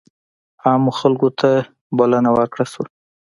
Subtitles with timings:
[0.65, 1.49] عامو خلکو ته
[1.97, 2.85] بلنه ورکړل شوه.